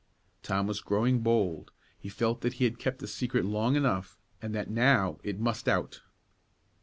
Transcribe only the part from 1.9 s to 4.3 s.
he felt that he had kept the secret long enough